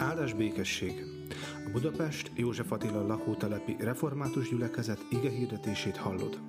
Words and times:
Áldás 0.00 0.32
békesség! 0.32 1.04
A 1.66 1.70
Budapest 1.72 2.32
József 2.34 2.72
Attila 2.72 3.06
lakótelepi 3.06 3.76
református 3.78 4.48
gyülekezet 4.48 5.06
ige 5.10 5.30
hirdetését 5.30 5.96
hallod. 5.96 6.40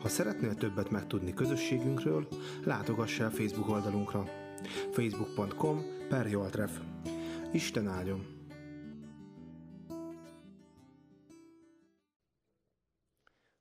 Ha 0.00 0.08
szeretnél 0.08 0.54
többet 0.54 0.90
megtudni 0.90 1.34
közösségünkről, 1.34 2.28
látogass 2.64 3.20
el 3.20 3.30
Facebook 3.30 3.68
oldalunkra 3.68 4.24
facebook.com 4.92 5.82
per 6.08 6.26
Joltref. 6.26 6.80
Isten 7.52 7.88
áldjon! 7.88 8.26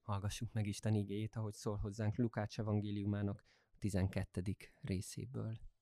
Hallgassuk 0.02 0.54
meg 0.54 0.68
Isten 0.68 0.94
igéjét, 0.94 1.36
ahogy 1.36 1.54
szól 1.54 1.76
hozzánk 1.76 2.18
Lukács 2.18 2.60
evangéliumának 2.60 3.44
12. 3.80 4.42
részéből. 4.82 5.73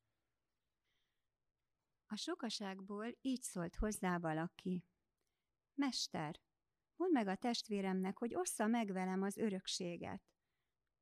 A 2.12 2.16
sokaságból 2.16 3.18
így 3.22 3.42
szólt 3.42 3.76
hozzá 3.76 4.18
valaki. 4.18 4.86
Mester, 5.74 6.42
mondd 6.96 7.12
meg 7.12 7.28
a 7.28 7.36
testvéremnek, 7.36 8.18
hogy 8.18 8.36
ossza 8.36 8.68
meg 8.68 8.92
velem 8.92 9.22
az 9.22 9.38
örökséget. 9.38 10.24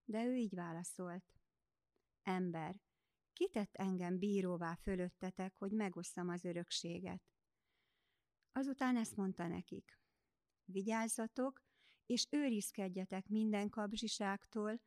De 0.04 0.26
ő 0.26 0.35
így 0.35 0.55
válaszolt. 0.55 1.34
Ember, 2.22 2.82
kitett 3.34 3.76
engem 3.76 4.20
bíróvá 4.20 4.76
fölöttetek, 4.76 5.55
hogy 5.55 5.72
megosszam 5.72 6.30
az 6.30 6.45
örökséget. 6.45 7.23
Azután 8.52 8.98
ezt 8.98 9.16
mondta 9.16 9.48
nekik. 9.48 9.99
Vigyázzatok, 10.66 11.63
és 12.05 12.27
őrizkedjetek 12.30 13.27
minden 13.27 13.70
kapzsiságtól, 13.70 14.82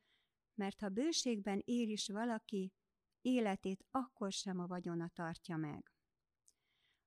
mert 0.53 0.79
ha 0.79 0.89
bőségben 0.89 1.61
él 1.65 1.89
is 1.89 2.09
valaki, 2.09 2.73
életét 3.21 3.85
akkor 3.91 4.31
sem 4.31 4.59
a 4.59 4.67
vagyona 4.67 5.07
tartja 5.07 5.57
meg. 5.57 5.92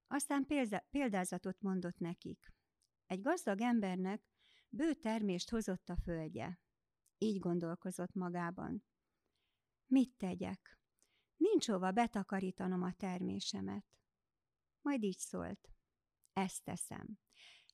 Aztán 0.06 0.46
példázatot 0.90 1.60
mondott 1.60 1.98
nekik. 1.98 2.52
Egy 3.06 3.20
gazdag 3.20 3.60
embernek 3.60 4.22
bő 4.68 4.94
termést 4.94 5.50
hozott 5.50 5.88
a 5.88 5.96
földje. 5.96 6.60
Így 7.18 7.38
gondolkozott 7.38 8.12
magában. 8.12 8.84
Mit 9.86 10.16
tegyek? 10.16 10.80
Nincs 11.36 11.66
hova 11.66 11.92
betakarítanom 11.92 12.82
a 12.82 12.92
termésemet. 12.92 13.86
Majd 14.80 15.02
így 15.02 15.18
szólt. 15.18 15.70
Ezt 16.32 16.64
teszem. 16.64 17.18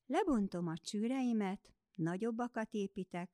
Lebontom 0.05 0.67
a 0.67 0.77
csűreimet, 0.77 1.73
nagyobbakat 1.95 2.73
építek, 2.73 3.31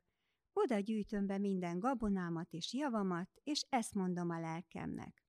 oda 0.53 0.79
gyűjtöm 0.79 1.25
be 1.25 1.37
minden 1.37 1.79
gabonámat 1.79 2.53
és 2.53 2.73
javamat, 2.73 3.29
és 3.43 3.65
ezt 3.69 3.93
mondom 3.93 4.29
a 4.29 4.39
lelkemnek. 4.39 5.28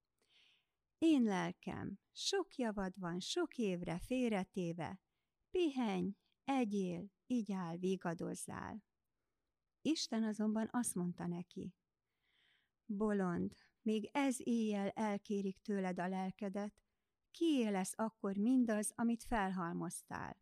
Én 1.03 1.23
lelkem, 1.23 1.99
sok 2.13 2.55
javad 2.55 2.99
van 2.99 3.21
sok 3.21 3.57
évre 3.57 3.99
félretéve, 3.99 5.01
pihenj, 5.51 6.11
egyél, 6.45 7.11
áll, 7.53 7.77
vigadozzál. 7.77 8.85
Isten 9.83 10.23
azonban 10.23 10.69
azt 10.71 10.95
mondta 10.95 11.27
neki, 11.27 11.75
Bolond, 12.87 13.53
még 13.83 14.09
ez 14.13 14.37
éjjel 14.39 14.89
elkérik 14.89 15.59
tőled 15.59 15.99
a 15.99 16.09
lelkedet, 16.09 16.75
kié 17.31 17.69
lesz 17.69 17.93
akkor 17.97 18.37
mindaz, 18.37 18.93
amit 18.95 19.25
felhalmoztál. 19.25 20.37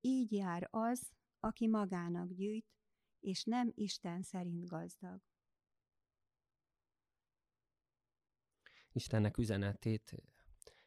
Így 0.00 0.32
jár 0.32 0.68
az, 0.70 1.12
aki 1.38 1.66
magának 1.66 2.32
gyűjt, 2.32 2.74
és 3.20 3.44
nem 3.44 3.72
Isten 3.74 4.22
szerint 4.22 4.66
gazdag. 4.66 5.20
Istennek 8.96 9.36
üzenetét 9.36 10.14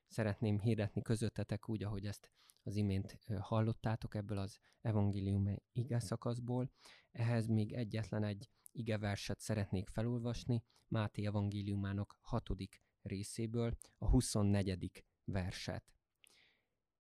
szeretném 0.08 0.60
hirdetni 0.60 1.02
közöttetek 1.02 1.70
úgy, 1.70 1.84
ahogy 1.84 2.06
ezt 2.06 2.32
az 2.64 2.76
imént 2.76 3.20
hallottátok 3.40 4.16
ebből 4.16 4.38
az 4.38 4.60
evangélium 4.82 5.56
ige 5.72 6.00
szakaszból. 6.00 6.72
Ehhez 7.12 7.48
még 7.48 7.74
egyetlen 7.74 8.24
egy 8.24 8.50
igeverset 8.72 9.40
szeretnék 9.40 9.88
felolvasni 9.88 10.64
Máté 10.88 11.26
evangéliumának 11.26 12.18
hatodik 12.22 12.84
részéből, 13.02 13.78
a 13.98 14.10
24. 14.10 15.06
verset. 15.24 15.94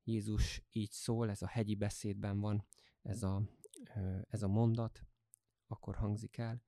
Jézus 0.04 0.62
így 0.72 0.92
szól, 0.92 1.30
ez 1.30 1.42
a 1.42 1.48
hegyi 1.48 1.76
beszédben 1.76 2.40
van, 2.40 2.68
ez 3.02 3.24
a, 3.24 3.42
ez 4.30 4.44
a 4.44 4.48
mondat, 4.48 5.06
akkor 5.68 5.96
hangzik 5.96 6.38
el. 6.38 6.62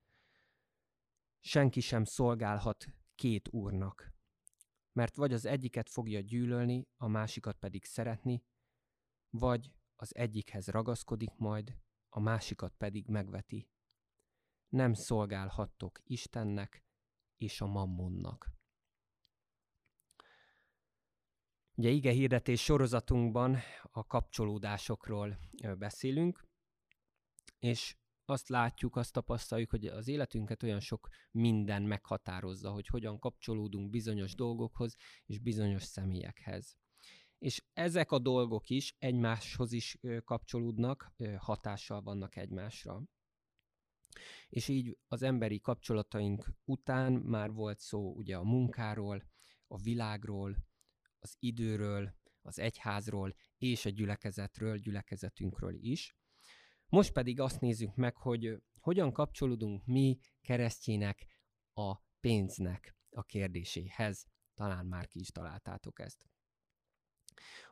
Senki 1.39 1.79
sem 1.79 2.03
szolgálhat 2.03 2.85
két 3.15 3.49
úrnak, 3.51 4.17
mert 4.91 5.15
vagy 5.15 5.33
az 5.33 5.45
egyiket 5.45 5.89
fogja 5.89 6.19
gyűlölni, 6.19 6.87
a 6.97 7.07
másikat 7.07 7.57
pedig 7.57 7.85
szeretni, 7.85 8.43
vagy 9.29 9.71
az 9.95 10.15
egyikhez 10.15 10.67
ragaszkodik 10.67 11.35
majd, 11.37 11.77
a 12.09 12.19
másikat 12.19 12.73
pedig 12.77 13.07
megveti. 13.07 13.69
Nem 14.69 14.93
szolgálhattok 14.93 15.99
Istennek 16.03 16.83
és 17.37 17.61
a 17.61 17.65
mammonnak. 17.65 18.51
Ugye 21.75 21.89
ige 21.89 22.11
hirdetés 22.11 22.63
sorozatunkban 22.63 23.57
a 23.83 24.05
kapcsolódásokról 24.05 25.39
beszélünk, 25.77 26.47
és 27.59 27.97
azt 28.29 28.49
látjuk, 28.49 28.95
azt 28.95 29.13
tapasztaljuk, 29.13 29.69
hogy 29.69 29.85
az 29.85 30.07
életünket 30.07 30.63
olyan 30.63 30.79
sok 30.79 31.07
minden 31.31 31.81
meghatározza, 31.83 32.71
hogy 32.71 32.87
hogyan 32.87 33.19
kapcsolódunk 33.19 33.89
bizonyos 33.89 34.35
dolgokhoz 34.35 34.95
és 35.25 35.39
bizonyos 35.39 35.83
személyekhez. 35.83 36.77
És 37.37 37.63
ezek 37.73 38.11
a 38.11 38.19
dolgok 38.19 38.69
is 38.69 38.95
egymáshoz 38.97 39.71
is 39.71 39.97
kapcsolódnak, 40.23 41.11
hatással 41.37 42.01
vannak 42.01 42.35
egymásra. 42.35 43.03
És 44.49 44.67
így 44.67 44.97
az 45.07 45.21
emberi 45.21 45.59
kapcsolataink 45.59 46.53
után 46.65 47.13
már 47.13 47.51
volt 47.51 47.79
szó 47.79 48.13
ugye 48.15 48.37
a 48.37 48.43
munkáról, 48.43 49.23
a 49.67 49.77
világról, 49.77 50.57
az 51.19 51.35
időről, 51.39 52.17
az 52.41 52.59
egyházról 52.59 53.35
és 53.57 53.85
a 53.85 53.89
gyülekezetről, 53.89 54.77
gyülekezetünkről 54.77 55.73
is. 55.73 56.18
Most 56.89 57.11
pedig 57.11 57.39
azt 57.39 57.61
nézzük 57.61 57.95
meg, 57.95 58.15
hogy 58.15 58.61
hogyan 58.79 59.11
kapcsolódunk 59.11 59.85
mi 59.85 60.19
keresztjének 60.41 61.25
a 61.73 61.95
pénznek 62.19 62.95
a 63.09 63.23
kérdéséhez. 63.23 64.25
Talán 64.53 64.85
már 64.85 65.07
ki 65.07 65.19
is 65.19 65.31
találtátok 65.31 65.99
ezt. 65.99 66.29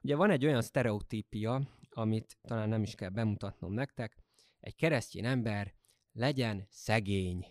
Ugye 0.02 0.16
van 0.16 0.30
egy 0.30 0.46
olyan 0.46 0.62
sztereotípia, 0.62 1.68
amit 1.90 2.38
talán 2.42 2.70
nem 2.70 2.82
is 2.82 2.96
kell 2.96 3.10
bemutatnom 3.10 3.74
nektek, 3.74 4.18
egy 4.60 4.76
keresztény 4.76 5.26
ember 5.26 5.76
legyen 6.12 6.68
szegény. 6.70 7.46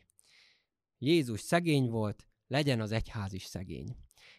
Jézus 0.99 1.41
szegény 1.41 1.89
volt, 1.89 2.29
legyen 2.47 2.81
az 2.81 2.93
egyház 2.93 3.33
is 3.33 3.45
szegény. 3.45 3.97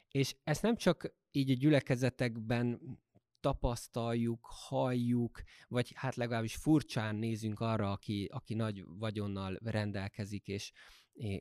És 0.08 0.36
ezt 0.44 0.62
nem 0.62 0.76
csak 0.76 1.14
így 1.32 1.58
gyülekezetekben 1.58 3.00
tapasztaljuk, 3.48 4.48
halljuk, 4.50 5.42
vagy 5.68 5.92
hát 5.96 6.16
legalábbis 6.16 6.56
furcsán 6.56 7.16
nézünk 7.16 7.60
arra, 7.60 7.92
aki, 7.92 8.30
aki 8.32 8.54
nagy 8.54 8.84
vagyonnal 8.86 9.58
rendelkezik, 9.64 10.48
és, 10.48 10.72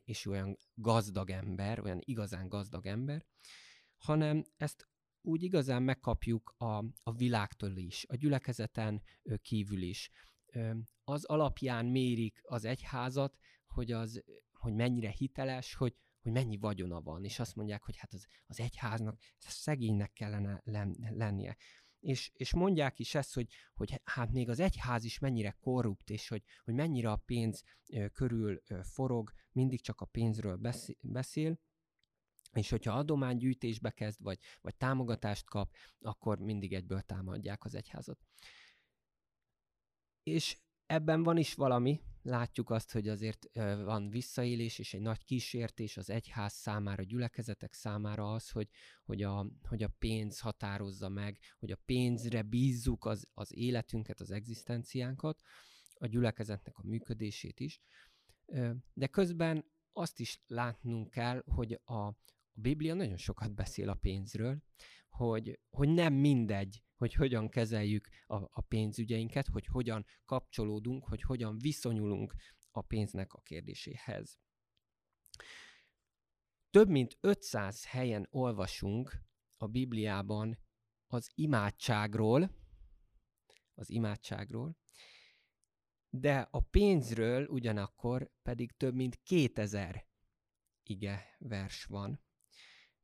és 0.05 0.25
olyan 0.25 0.57
gazdag 0.73 1.29
ember, 1.29 1.79
olyan 1.79 1.99
igazán 2.01 2.47
gazdag 2.47 2.85
ember, 2.85 3.25
hanem 3.97 4.43
ezt 4.57 4.87
úgy 5.21 5.43
igazán 5.43 5.83
megkapjuk 5.83 6.53
a, 6.57 6.83
a 7.03 7.11
világtól 7.15 7.77
is, 7.77 8.05
a 8.09 8.15
gyülekezeten 8.15 9.01
kívül 9.41 9.81
is. 9.81 10.11
Az 11.03 11.25
alapján 11.25 11.85
mérik 11.85 12.39
az 12.43 12.65
egyházat, 12.65 13.37
hogy, 13.67 13.91
az, 13.91 14.23
hogy 14.53 14.73
mennyire 14.73 15.09
hiteles, 15.09 15.73
hogy, 15.75 15.95
hogy 16.21 16.31
mennyi 16.31 16.57
vagyona 16.57 17.01
van, 17.01 17.23
és 17.23 17.39
azt 17.39 17.55
mondják, 17.55 17.83
hogy 17.83 17.97
hát 17.97 18.13
az, 18.13 18.27
az 18.45 18.59
egyháznak 18.59 19.19
szegénynek 19.37 20.13
kellene 20.13 20.61
lennie 21.09 21.57
és, 21.99 22.31
és 22.33 22.53
mondják 22.53 22.99
is 22.99 23.15
ezt, 23.15 23.33
hogy, 23.33 23.47
hogy 23.73 24.01
hát 24.03 24.31
még 24.31 24.49
az 24.49 24.59
egyház 24.59 25.03
is 25.03 25.19
mennyire 25.19 25.57
korrupt, 25.59 26.09
és 26.09 26.27
hogy, 26.27 26.43
hogy 26.63 26.73
mennyire 26.73 27.11
a 27.11 27.21
pénz 27.25 27.63
körül 28.13 28.61
forog, 28.81 29.31
mindig 29.51 29.81
csak 29.81 30.01
a 30.01 30.05
pénzről 30.05 30.59
beszél, 31.01 31.59
és 32.53 32.69
hogyha 32.69 32.97
adománygyűjtésbe 32.97 33.91
kezd, 33.91 34.21
vagy, 34.21 34.39
vagy 34.61 34.75
támogatást 34.75 35.45
kap, 35.45 35.73
akkor 35.99 36.39
mindig 36.39 36.73
egyből 36.73 37.01
támadják 37.01 37.65
az 37.65 37.75
egyházat. 37.75 38.19
És 40.23 40.57
ebben 40.85 41.23
van 41.23 41.37
is 41.37 41.53
valami, 41.53 42.01
látjuk 42.27 42.69
azt, 42.69 42.91
hogy 42.91 43.07
azért 43.07 43.47
van 43.83 44.09
visszaélés 44.09 44.79
és 44.79 44.93
egy 44.93 45.01
nagy 45.01 45.23
kísértés 45.23 45.97
az 45.97 46.09
egyház 46.09 46.53
számára, 46.53 47.01
a 47.01 47.05
gyülekezetek 47.05 47.73
számára 47.73 48.33
az, 48.33 48.49
hogy, 48.49 48.69
hogy, 49.03 49.23
a, 49.23 49.47
hogy 49.67 49.83
a 49.83 49.93
pénz 49.99 50.39
határozza 50.39 51.09
meg, 51.09 51.39
hogy 51.59 51.71
a 51.71 51.79
pénzre 51.85 52.41
bízzuk 52.41 53.05
az, 53.05 53.27
az 53.33 53.55
életünket, 53.55 54.19
az 54.19 54.31
egzisztenciánkat, 54.31 55.41
a 55.93 56.07
gyülekezetnek 56.07 56.77
a 56.77 56.87
működését 56.87 57.59
is. 57.59 57.81
De 58.93 59.07
közben 59.07 59.65
azt 59.91 60.19
is 60.19 60.43
látnunk 60.47 61.09
kell, 61.09 61.43
hogy 61.45 61.79
a, 61.83 61.93
a 61.93 62.17
Biblia 62.53 62.93
nagyon 62.93 63.17
sokat 63.17 63.53
beszél 63.53 63.89
a 63.89 63.93
pénzről, 63.93 64.57
hogy, 65.17 65.59
hogy 65.69 65.89
nem 65.89 66.13
mindegy, 66.13 66.83
hogy 66.95 67.13
hogyan 67.13 67.49
kezeljük 67.49 68.07
a, 68.25 68.35
a 68.35 68.61
pénzügyeinket, 68.61 69.47
hogy 69.47 69.65
hogyan 69.65 70.05
kapcsolódunk, 70.25 71.03
hogy 71.07 71.21
hogyan 71.21 71.57
viszonyulunk 71.57 72.33
a 72.71 72.81
pénznek 72.81 73.33
a 73.33 73.41
kérdéséhez. 73.41 74.39
Több 76.69 76.89
mint 76.89 77.17
500 77.21 77.85
helyen 77.85 78.27
olvasunk 78.29 79.21
a 79.57 79.67
Bibliában 79.67 80.59
az 81.07 81.29
imádságról, 81.35 82.51
az 83.73 83.89
imádságról, 83.89 84.77
de 86.09 86.47
a 86.51 86.59
pénzről 86.59 87.47
ugyanakkor 87.47 88.31
pedig 88.41 88.71
több 88.71 88.93
mint 88.93 89.15
2000 89.23 90.07
ige 90.83 91.35
vers 91.39 91.85
van. 91.85 92.26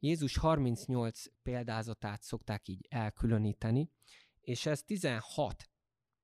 Jézus 0.04 0.38
38 0.38 1.24
példázatát 1.44 2.22
szokták 2.22 2.68
így 2.68 2.86
elkülöníteni, 2.90 3.90
és 4.42 4.66
ez 4.66 4.84
16, 4.84 5.70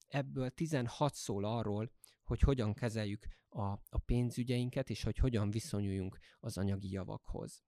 ebből 0.07 0.49
16 0.49 1.13
szól 1.13 1.45
arról, 1.45 1.91
hogy 2.23 2.39
hogyan 2.39 2.73
kezeljük 2.73 3.27
a, 3.49 3.63
a 3.89 3.97
pénzügyeinket, 4.05 4.89
és 4.89 5.03
hogy 5.03 5.17
hogyan 5.17 5.51
viszonyuljunk 5.51 6.19
az 6.39 6.57
anyagi 6.57 6.91
javakhoz. 6.91 7.63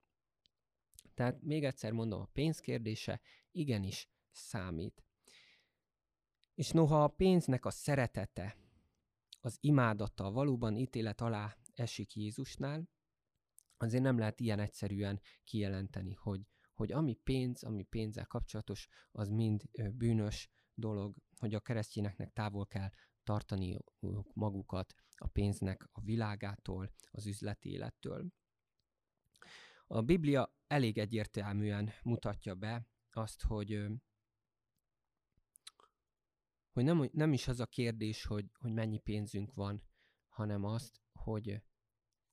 Tehát 1.13 1.41
még 1.41 1.63
egyszer 1.63 1.91
mondom, 1.91 2.21
a 2.21 2.29
pénzkérdése 2.33 3.21
igenis 3.51 4.09
számít. 4.31 5.03
És 6.53 6.69
noha 6.69 7.03
a 7.03 7.07
pénznek 7.07 7.65
a 7.65 7.71
szeretete, 7.71 8.57
az 9.41 9.57
imádata 9.59 10.31
valóban 10.31 10.77
ítélet 10.77 11.21
alá 11.21 11.57
esik 11.73 12.15
Jézusnál, 12.15 12.89
azért 13.81 14.03
nem 14.03 14.17
lehet 14.17 14.39
ilyen 14.39 14.59
egyszerűen 14.59 15.21
kijelenteni, 15.43 16.13
hogy, 16.13 16.41
hogy 16.73 16.91
ami 16.91 17.13
pénz, 17.13 17.63
ami 17.63 17.83
pénzzel 17.83 18.25
kapcsolatos, 18.25 18.87
az 19.11 19.29
mind 19.29 19.63
bűnös 19.93 20.49
dolog, 20.73 21.15
hogy 21.37 21.53
a 21.53 21.59
keresztényeknek 21.59 22.33
távol 22.33 22.67
kell 22.67 22.89
tartani 23.23 23.77
magukat 24.33 24.93
a 25.15 25.27
pénznek 25.27 25.89
a 25.91 26.01
világától, 26.01 26.93
az 27.11 27.25
üzleti 27.25 27.71
élettől. 27.71 28.31
A 29.87 30.01
Biblia 30.01 30.55
elég 30.67 30.97
egyértelműen 30.97 31.89
mutatja 32.03 32.55
be 32.55 32.87
azt, 33.11 33.41
hogy, 33.41 33.85
hogy 36.71 36.83
nem, 36.83 37.09
nem 37.11 37.33
is 37.33 37.47
az 37.47 37.59
a 37.59 37.65
kérdés, 37.65 38.25
hogy, 38.25 38.45
hogy 38.59 38.73
mennyi 38.73 38.99
pénzünk 38.99 39.53
van, 39.53 39.83
hanem 40.27 40.63
azt, 40.63 41.01
hogy, 41.13 41.61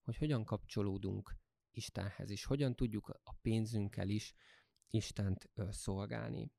hogy 0.08 0.16
hogyan 0.16 0.44
kapcsolódunk 0.44 1.36
Istenhez, 1.70 2.30
és 2.30 2.44
hogyan 2.44 2.74
tudjuk 2.74 3.08
a 3.08 3.32
pénzünkkel 3.42 4.08
is 4.08 4.34
Istent 4.90 5.50
szolgálni. 5.70 6.52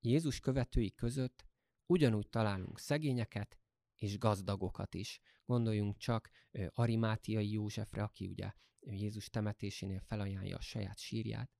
Jézus 0.00 0.40
követői 0.40 0.92
között 0.92 1.46
ugyanúgy 1.86 2.28
találunk 2.28 2.78
szegényeket 2.78 3.58
és 3.96 4.18
gazdagokat 4.18 4.94
is. 4.94 5.20
Gondoljunk 5.44 5.96
csak 5.96 6.30
Arimátiai 6.68 7.50
Józsefre, 7.50 8.02
aki 8.02 8.26
ugye 8.26 8.52
Jézus 8.80 9.30
temetésénél 9.30 10.00
felajánlja 10.00 10.56
a 10.56 10.60
saját 10.60 10.98
sírját, 10.98 11.50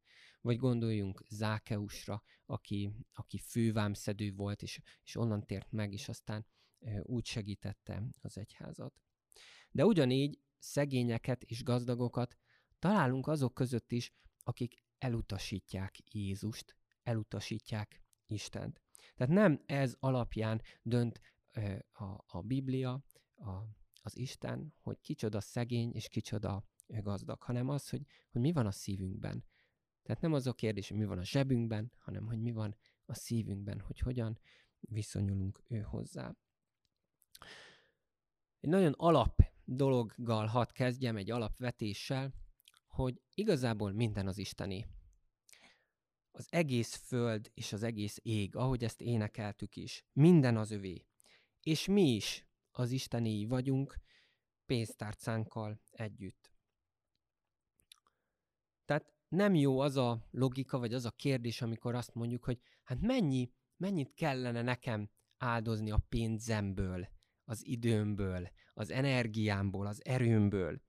vagy 0.40 0.56
gondoljunk 0.56 1.24
Zákeusra, 1.28 2.22
aki, 2.46 2.92
aki 3.12 3.38
fővámszedő 3.38 4.32
volt, 4.32 4.62
és, 4.62 4.80
és 5.04 5.16
onnan 5.16 5.46
tért 5.46 5.70
meg, 5.70 5.92
és 5.92 6.08
aztán 6.08 6.46
úgy 7.02 7.24
segítette 7.24 8.02
az 8.20 8.38
egyházat. 8.38 8.94
De 9.70 9.84
ugyanígy 9.84 10.40
szegényeket 10.62 11.42
és 11.42 11.62
gazdagokat 11.62 12.36
találunk 12.78 13.26
azok 13.26 13.54
között 13.54 13.92
is, 13.92 14.12
akik 14.42 14.82
elutasítják 14.98 15.96
Jézust, 16.14 16.76
elutasítják 17.02 18.00
Istent. 18.26 18.82
Tehát 19.14 19.32
nem 19.32 19.62
ez 19.66 19.96
alapján 19.98 20.62
dönt 20.82 21.20
a, 21.92 22.04
a 22.26 22.42
Biblia, 22.42 23.04
a, 23.34 23.50
az 24.02 24.16
Isten, 24.16 24.74
hogy 24.80 25.00
kicsoda 25.00 25.40
szegény 25.40 25.92
és 25.92 26.08
kicsoda 26.08 26.64
gazdag, 26.86 27.42
hanem 27.42 27.68
az, 27.68 27.88
hogy, 27.88 28.06
hogy 28.30 28.40
mi 28.40 28.52
van 28.52 28.66
a 28.66 28.72
szívünkben. 28.72 29.44
Tehát 30.02 30.22
nem 30.22 30.32
az 30.32 30.46
a 30.46 30.52
kérdés, 30.52 30.88
hogy 30.88 30.98
mi 30.98 31.04
van 31.04 31.18
a 31.18 31.24
zsebünkben, 31.24 31.92
hanem 31.98 32.26
hogy 32.26 32.40
mi 32.40 32.52
van 32.52 32.76
a 33.04 33.14
szívünkben, 33.14 33.80
hogy 33.80 33.98
hogyan 33.98 34.38
viszonyulunk 34.80 35.62
ő 35.68 35.80
hozzá. 35.80 36.36
Egy 38.60 38.70
nagyon 38.70 38.92
alap 38.92 39.51
dologgal 39.64 40.46
hadd 40.46 40.72
kezdjem, 40.72 41.16
egy 41.16 41.30
alapvetéssel, 41.30 42.32
hogy 42.86 43.22
igazából 43.34 43.92
minden 43.92 44.26
az 44.26 44.38
Isteni. 44.38 44.86
Az 46.30 46.46
egész 46.50 46.94
föld 46.94 47.50
és 47.54 47.72
az 47.72 47.82
egész 47.82 48.18
ég, 48.22 48.56
ahogy 48.56 48.84
ezt 48.84 49.00
énekeltük 49.00 49.76
is, 49.76 50.04
minden 50.12 50.56
az 50.56 50.70
övé. 50.70 51.06
És 51.60 51.86
mi 51.86 52.14
is 52.14 52.46
az 52.70 52.90
Istenéi 52.90 53.46
vagyunk, 53.46 53.98
pénztárcánkkal 54.66 55.80
együtt. 55.90 56.52
Tehát 58.84 59.12
nem 59.28 59.54
jó 59.54 59.80
az 59.80 59.96
a 59.96 60.26
logika, 60.30 60.78
vagy 60.78 60.94
az 60.94 61.04
a 61.04 61.10
kérdés, 61.10 61.62
amikor 61.62 61.94
azt 61.94 62.14
mondjuk, 62.14 62.44
hogy 62.44 62.60
hát 62.84 63.00
mennyi, 63.00 63.50
mennyit 63.76 64.14
kellene 64.14 64.62
nekem 64.62 65.10
áldozni 65.36 65.90
a 65.90 66.04
pénzemből, 66.08 67.08
az 67.44 67.66
időmből, 67.66 68.50
az 68.74 68.90
energiámból, 68.90 69.86
az 69.86 70.04
erőmből. 70.04 70.82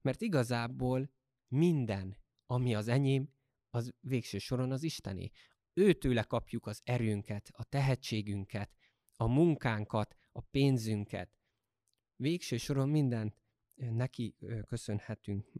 Mert 0.00 0.20
igazából 0.20 1.10
minden, 1.48 2.16
ami 2.46 2.74
az 2.74 2.88
enyém, 2.88 3.32
az 3.70 3.94
végső 4.00 4.38
soron 4.38 4.72
az 4.72 4.82
Istené. 4.82 5.30
Őtőle 5.72 6.22
kapjuk 6.22 6.66
az 6.66 6.80
erőnket, 6.84 7.48
a 7.52 7.64
tehetségünket, 7.64 8.76
a 9.16 9.26
munkánkat, 9.26 10.16
a 10.32 10.40
pénzünket. 10.40 11.38
Végső 12.16 12.56
soron 12.56 12.88
mindent 12.88 13.42
neki 13.74 14.36
köszönhetünk. 14.66 15.52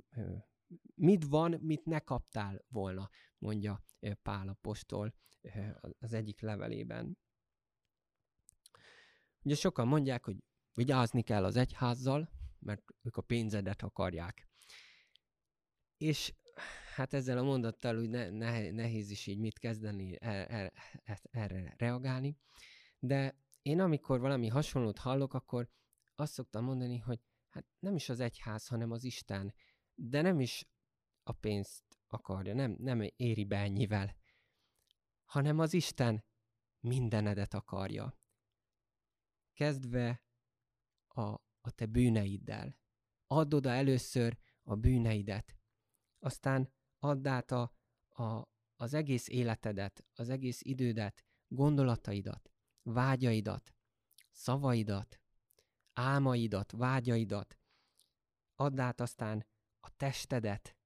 Mit 0.95 1.25
van, 1.25 1.59
mit 1.61 1.85
ne 1.85 1.99
kaptál 1.99 2.65
volna, 2.69 3.11
mondja 3.39 3.85
Pál 4.23 4.49
apostol 4.49 5.15
az 5.99 6.13
egyik 6.13 6.41
levelében. 6.41 7.19
Ugye 9.43 9.55
sokan 9.55 9.89
mondják, 9.89 10.25
hogy 10.25 10.37
vigyázni 10.75 11.23
kell 11.23 11.45
az 11.45 11.57
egyházzal, 11.57 12.31
mert 12.59 12.83
ők 13.03 13.17
a 13.17 13.23
pénzedet 13.23 13.83
akarják. 13.83 14.49
És 15.97 16.35
hát 16.95 17.15
ezzel 17.15 17.39
a 17.39 17.43
mondattal 17.43 17.99
úgy 17.99 18.09
ne, 18.09 18.31
ne, 18.31 18.71
nehéz 18.71 19.11
is 19.11 19.27
így 19.27 19.39
mit 19.39 19.59
kezdeni, 19.59 20.17
er, 20.21 20.51
er, 20.51 20.73
er, 21.05 21.21
erre 21.31 21.75
reagálni, 21.79 22.37
de 22.99 23.39
én 23.63 23.81
amikor 23.81 24.21
valami 24.21 24.49
hasonlót 24.49 24.99
hallok, 24.99 25.35
akkor 25.35 25.69
azt 26.15 26.33
szoktam 26.33 26.65
mondani, 26.65 26.99
hogy 26.99 27.21
hát 27.49 27.67
nem 27.79 27.95
is 27.95 28.09
az 28.09 28.21
egyház, 28.21 28.67
hanem 28.67 28.91
az 28.91 29.05
Isten, 29.05 29.55
de 29.95 30.21
nem 30.21 30.41
is 30.41 30.69
a 31.23 31.33
pénzt 31.33 31.85
akarja, 32.07 32.55
nem, 32.55 32.77
nem 32.79 33.03
éri 33.17 33.45
be 33.45 33.57
ennyivel, 33.57 34.17
hanem 35.25 35.59
az 35.59 35.75
Isten 35.75 36.25
mindenedet 36.81 37.55
akarja. 37.55 38.20
Kezdve 39.61 40.23
a, 41.07 41.21
a 41.61 41.71
te 41.75 41.87
bűneiddel. 41.87 42.79
Add 43.27 43.55
oda 43.55 43.71
először 43.71 44.39
a 44.63 44.75
bűneidet, 44.77 45.57
aztán 46.19 46.73
add 46.99 47.27
át 47.27 47.51
a, 47.51 47.73
a, 48.09 48.49
az 48.77 48.95
egész 48.95 49.29
életedet, 49.29 50.07
az 50.15 50.29
egész 50.29 50.61
idődet, 50.63 51.25
gondolataidat, 51.49 52.53
vágyaidat, 52.83 53.75
szavaidat, 54.31 55.21
álmaidat, 55.93 56.71
vágyaidat, 56.71 57.59
add 58.55 58.81
át 58.81 59.01
aztán 59.01 59.47
a 59.81 59.97
testedet, 59.97 60.77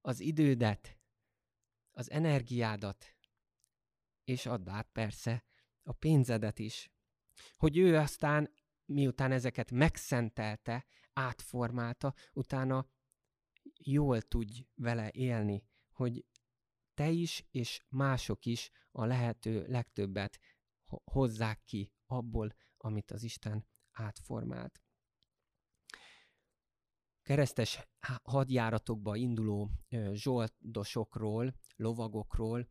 az 0.00 0.20
idődet, 0.20 1.00
az 1.90 2.10
energiádat, 2.10 3.16
és 4.24 4.46
add 4.46 4.68
át 4.68 4.88
persze 4.92 5.44
a 5.82 5.92
pénzedet 5.92 6.58
is, 6.58 6.90
hogy 7.56 7.78
ő 7.78 7.96
aztán, 7.96 8.54
miután 8.84 9.32
ezeket 9.32 9.70
megszentelte, 9.70 10.86
átformálta, 11.12 12.14
utána 12.32 12.86
jól 13.78 14.22
tudj 14.22 14.66
vele 14.74 15.10
élni, 15.10 15.64
hogy 15.92 16.24
te 16.94 17.08
is 17.08 17.46
és 17.50 17.84
mások 17.88 18.46
is 18.46 18.70
a 18.90 19.04
lehető 19.04 19.66
legtöbbet 19.66 20.38
hozzák 21.04 21.62
ki 21.64 21.92
abból, 22.06 22.54
amit 22.76 23.10
az 23.10 23.22
Isten 23.22 23.66
átformált. 23.92 24.82
Keresztes 27.22 27.88
hadjáratokba 28.22 29.16
induló 29.16 29.70
zsoldosokról, 30.12 31.54
lovagokról 31.76 32.68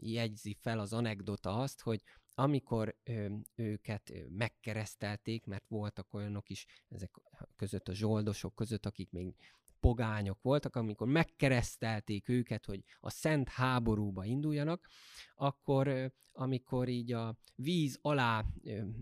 jegyzi 0.00 0.54
fel 0.54 0.78
az 0.78 0.92
anekdota 0.92 1.56
azt, 1.56 1.80
hogy 1.80 2.02
amikor 2.34 2.96
ö, 3.04 3.26
őket 3.54 4.12
megkeresztelték, 4.28 5.44
mert 5.44 5.64
voltak 5.68 6.14
olyanok 6.14 6.48
is 6.48 6.66
ezek 6.88 7.10
között 7.56 7.88
a 7.88 7.94
zsoldosok 7.94 8.54
között, 8.54 8.86
akik 8.86 9.10
még 9.10 9.34
pogányok 9.80 10.42
voltak, 10.42 10.76
amikor 10.76 11.06
megkeresztelték 11.06 12.28
őket, 12.28 12.64
hogy 12.64 12.84
a 13.00 13.10
szent 13.10 13.48
háborúba 13.48 14.24
induljanak, 14.24 14.88
akkor 15.34 16.12
amikor 16.32 16.88
így 16.88 17.12
a 17.12 17.36
víz 17.54 17.98
alá 18.02 18.44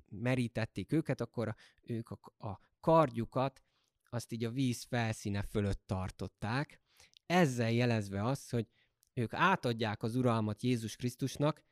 merítették 0.08 0.92
őket, 0.92 1.20
akkor 1.20 1.54
ők 1.80 2.10
a, 2.10 2.48
a 2.48 2.60
kardjukat 2.80 3.62
azt 4.10 4.32
így 4.32 4.44
a 4.44 4.50
víz 4.50 4.84
felszíne 4.84 5.42
fölött 5.42 5.82
tartották, 5.86 6.80
ezzel 7.26 7.70
jelezve 7.70 8.24
azt, 8.24 8.50
hogy 8.50 8.66
ők 9.12 9.32
átadják 9.32 10.02
az 10.02 10.16
uralmat 10.16 10.62
Jézus 10.62 10.96
Krisztusnak, 10.96 11.64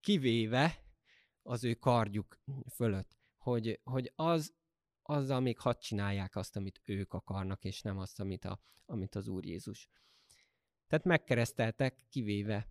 kivéve 0.00 0.83
az 1.46 1.64
ő 1.64 1.74
kardjuk 1.74 2.38
fölött, 2.70 3.16
hogy, 3.36 3.80
hogy 3.84 4.12
az, 4.14 4.54
azzal 5.02 5.40
még 5.40 5.58
hadd 5.58 5.78
csinálják 5.78 6.36
azt, 6.36 6.56
amit 6.56 6.80
ők 6.84 7.12
akarnak, 7.12 7.64
és 7.64 7.82
nem 7.82 7.98
azt, 7.98 8.20
amit, 8.20 8.44
a, 8.44 8.60
amit 8.86 9.14
az 9.14 9.28
Úr 9.28 9.44
Jézus. 9.44 9.88
Tehát 10.86 11.04
megkereszteltek, 11.04 12.06
kivéve, 12.08 12.68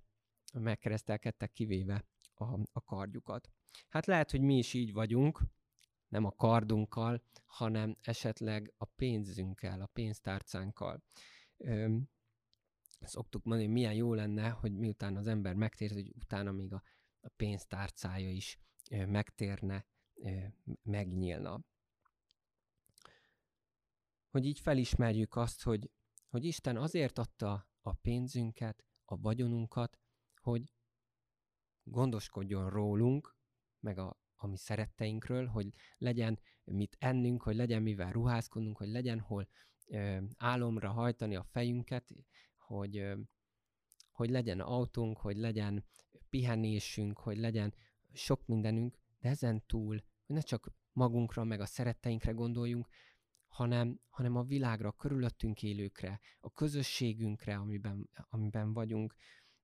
megkeresztelkedtek, 0.54 1.52
kivéve 1.52 2.06
a, 2.34 2.60
a 2.72 2.82
kardjukat. 2.86 3.50
Hát 3.90 4.06
lehet, 4.06 4.32
hogy 4.32 4.42
mi 4.42 4.58
is 4.58 4.74
így 4.74 4.94
vagyunk, 4.94 5.42
nem 6.08 6.26
a 6.26 6.32
kardunkkal, 6.32 7.24
hanem 7.46 7.98
esetleg 8.02 8.74
a 8.78 8.86
pénzünkkel, 8.86 9.82
a 9.82 9.86
pénztárcánkkal. 9.86 11.04
Öm, 11.58 12.10
szoktuk 13.02 13.44
mondani, 13.44 13.68
hogy 13.68 13.76
milyen 13.76 13.94
jó 13.94 14.14
lenne, 14.14 14.50
hogy 14.50 14.74
miután 14.74 15.18
az 15.18 15.28
ember 15.28 15.54
megtér, 15.54 15.92
hogy 15.92 16.12
utána 16.16 16.52
még 16.52 16.74
a, 16.74 16.84
a 17.24 17.30
pénztárcája 17.36 18.30
is 18.30 18.60
megtérne, 18.90 19.86
megnyílna. 20.82 21.64
Hogy 24.30 24.46
így 24.46 24.60
felismerjük 24.60 25.36
azt, 25.36 25.64
hogy, 25.64 25.92
hogy 26.28 26.46
Isten 26.46 26.78
azért 26.78 27.18
adta 27.18 27.70
a 27.82 27.94
pénzünket, 27.94 28.86
a 29.06 29.18
vagyonunkat, 29.18 30.00
hogy 30.42 30.74
gondoskodjon 31.84 32.70
rólunk, 32.70 33.38
meg 33.80 33.98
a, 33.98 34.18
a 34.36 34.48
mi 34.48 34.58
szeretteinkről, 34.58 35.46
hogy 35.46 35.74
legyen 35.98 36.40
mit 36.64 36.96
ennünk, 37.00 37.42
hogy 37.42 37.56
legyen 37.56 37.82
mivel 37.82 38.12
ruházkodnunk, 38.12 38.78
hogy 38.78 38.90
legyen 38.90 39.20
hol 39.20 39.48
ö, 39.88 40.22
álomra 40.38 40.92
hajtani 40.92 41.36
a 41.36 41.44
fejünket, 41.44 42.10
hogy, 42.58 42.98
ö, 42.98 43.20
hogy 44.12 44.30
legyen 44.30 44.60
autónk, 44.60 45.18
hogy 45.18 45.38
legyen 45.38 45.86
pihenésünk, 46.34 47.20
hogy 47.20 47.38
legyen 47.38 47.74
sok 48.14 48.46
mindenünk, 48.48 48.98
de 49.20 49.30
ezen 49.30 49.66
túl, 49.66 50.04
hogy 50.26 50.36
ne 50.36 50.42
csak 50.42 50.72
magunkra, 50.92 51.44
meg 51.44 51.60
a 51.60 51.66
szeretteinkre 51.66 52.32
gondoljunk, 52.32 52.88
hanem, 53.48 54.00
hanem 54.10 54.36
a 54.36 54.44
világra, 54.44 54.88
a 54.88 54.96
körülöttünk 54.96 55.64
élőkre, 55.64 56.20
a 56.40 56.52
közösségünkre, 56.52 57.56
amiben, 57.56 58.10
amiben 58.30 58.74
vagyunk, 58.74 59.16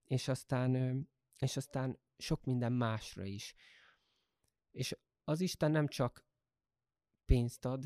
és 0.03 0.27
aztán, 0.27 1.09
és 1.37 1.57
aztán 1.57 1.99
sok 2.17 2.43
minden 2.43 2.73
másra 2.73 3.23
is. 3.23 3.55
És 4.71 4.97
az 5.23 5.41
Isten 5.41 5.71
nem 5.71 5.87
csak 5.87 6.25
pénzt 7.25 7.65
ad, 7.65 7.85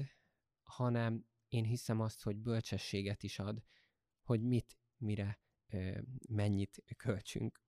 hanem 0.63 1.25
én 1.47 1.63
hiszem 1.63 1.99
azt, 1.99 2.23
hogy 2.23 2.37
bölcsességet 2.37 3.23
is 3.23 3.39
ad, 3.39 3.63
hogy 4.21 4.41
mit, 4.41 4.77
mire, 4.97 5.39
mennyit 6.29 6.83
költsünk. 6.97 7.62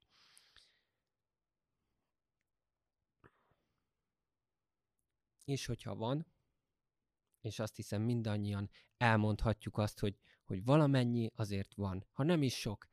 És 5.45 5.65
hogyha 5.65 5.95
van, 5.95 6.25
és 7.41 7.59
azt 7.59 7.75
hiszem 7.75 8.01
mindannyian 8.01 8.69
elmondhatjuk 8.97 9.77
azt, 9.77 9.99
hogy, 9.99 10.19
hogy 10.43 10.63
valamennyi 10.63 11.31
azért 11.35 11.73
van. 11.73 12.05
Ha 12.11 12.23
nem 12.23 12.41
is 12.41 12.59
sok, 12.59 12.89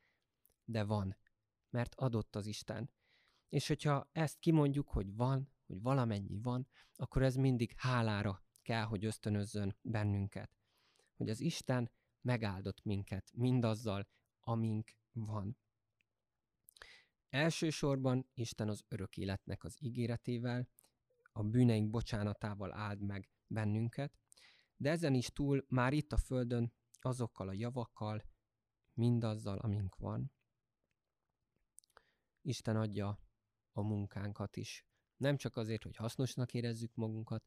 de 0.64 0.84
van, 0.84 1.16
mert 1.70 1.94
adott 1.94 2.36
az 2.36 2.46
Isten. 2.46 2.90
És 3.48 3.68
hogyha 3.68 4.08
ezt 4.12 4.38
kimondjuk, 4.38 4.88
hogy 4.88 5.14
van, 5.14 5.52
hogy 5.66 5.82
valamennyi 5.82 6.38
van, 6.38 6.68
akkor 6.94 7.22
ez 7.22 7.36
mindig 7.36 7.72
hálára 7.76 8.44
kell, 8.62 8.84
hogy 8.84 9.04
ösztönözzön 9.04 9.76
bennünket. 9.82 10.58
Hogy 11.16 11.28
az 11.28 11.40
Isten 11.40 11.90
megáldott 12.20 12.84
minket 12.84 13.30
mindazzal, 13.34 14.08
amink 14.40 14.96
van. 15.12 15.56
Elsősorban 17.28 18.26
Isten 18.34 18.68
az 18.68 18.84
örök 18.88 19.16
életnek 19.16 19.64
az 19.64 19.76
ígéretével, 19.80 20.68
a 21.32 21.42
bűneink 21.42 21.90
bocsánatával 21.90 22.72
áld 22.72 23.00
meg 23.00 23.28
bennünket, 23.46 24.12
de 24.76 24.90
ezen 24.90 25.14
is 25.14 25.28
túl 25.28 25.64
már 25.68 25.92
itt 25.92 26.12
a 26.12 26.16
Földön 26.16 26.72
azokkal 27.00 27.48
a 27.48 27.52
javakkal, 27.52 28.24
mindazzal, 28.94 29.58
amink 29.58 29.96
van. 29.96 30.32
Isten 32.40 32.76
adja 32.76 33.18
a 33.72 33.82
munkánkat 33.82 34.56
is. 34.56 34.86
Nem 35.16 35.36
csak 35.36 35.56
azért, 35.56 35.82
hogy 35.82 35.96
hasznosnak 35.96 36.54
érezzük 36.54 36.94
magunkat, 36.94 37.44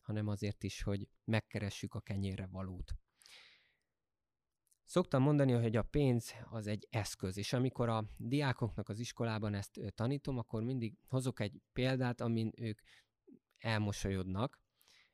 hanem 0.00 0.26
azért 0.26 0.62
is, 0.62 0.82
hogy 0.82 1.08
megkeressük 1.24 1.94
a 1.94 2.00
kenyérre 2.00 2.46
valót. 2.46 2.92
Szoktam 4.84 5.22
mondani, 5.22 5.52
hogy 5.52 5.76
a 5.76 5.82
pénz 5.82 6.32
az 6.50 6.66
egy 6.66 6.86
eszköz, 6.90 7.36
és 7.36 7.52
amikor 7.52 7.88
a 7.88 8.08
diákoknak 8.16 8.88
az 8.88 8.98
iskolában 8.98 9.54
ezt 9.54 9.80
tanítom, 9.94 10.38
akkor 10.38 10.62
mindig 10.62 10.98
hozok 11.08 11.40
egy 11.40 11.60
példát, 11.72 12.20
amin 12.20 12.52
ők 12.56 12.80
elmosolyodnak, 13.58 14.60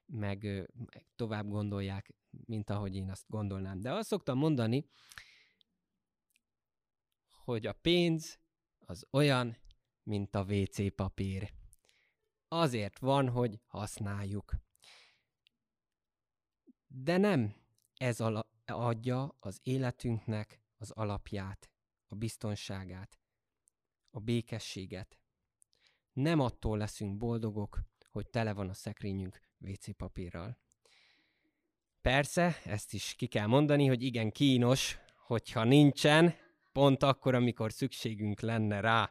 meg 0.06 0.68
tovább 1.16 1.48
gondolják, 1.48 2.14
mint 2.30 2.70
ahogy 2.70 2.94
én 2.94 3.10
azt 3.10 3.28
gondolnám. 3.28 3.80
De 3.80 3.92
azt 3.92 4.08
szoktam 4.08 4.38
mondani, 4.38 4.86
hogy 7.44 7.66
a 7.66 7.72
pénz 7.72 8.38
az 8.78 9.06
olyan, 9.10 9.56
mint 10.02 10.34
a 10.34 10.42
WC 10.42 10.94
papír. 10.94 11.52
Azért 12.48 12.98
van, 12.98 13.28
hogy 13.28 13.60
használjuk. 13.66 14.54
De 16.86 17.16
nem 17.16 17.54
ez 17.94 18.20
adja 18.66 19.36
az 19.40 19.60
életünknek 19.62 20.62
az 20.76 20.90
alapját, 20.90 21.70
a 22.06 22.14
biztonságát, 22.14 23.18
a 24.10 24.20
békességet. 24.20 25.18
Nem 26.12 26.40
attól 26.40 26.78
leszünk 26.78 27.16
boldogok, 27.16 27.80
hogy 28.14 28.30
tele 28.30 28.52
van 28.52 28.68
a 28.68 28.74
szekrényünk 28.74 29.40
WC 29.58 29.96
papírral. 29.96 30.58
Persze, 32.00 32.60
ezt 32.64 32.92
is 32.92 33.14
ki 33.14 33.26
kell 33.26 33.46
mondani, 33.46 33.86
hogy 33.86 34.02
igen 34.02 34.30
kínos, 34.30 34.98
hogyha 35.16 35.64
nincsen, 35.64 36.34
pont 36.72 37.02
akkor, 37.02 37.34
amikor 37.34 37.72
szükségünk 37.72 38.40
lenne 38.40 38.80
rá. 38.80 39.10